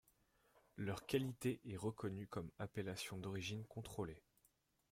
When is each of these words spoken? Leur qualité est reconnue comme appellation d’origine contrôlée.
Leur 0.77 1.05
qualité 1.05 1.61
est 1.63 1.77
reconnue 1.77 2.25
comme 2.25 2.49
appellation 2.57 3.19
d’origine 3.19 3.63
contrôlée. 3.67 4.23